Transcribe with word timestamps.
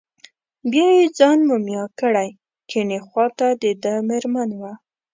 بیا 0.71 0.87
یې 0.97 1.05
ځان 1.17 1.39
مومیا 1.49 1.83
کړی، 1.99 2.29
کیڼې 2.69 2.99
خواته 3.07 3.47
دده 3.63 3.93
مېرمن 4.09 4.49
وه. 4.61 4.73